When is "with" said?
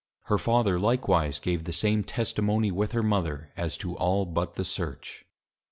2.71-2.91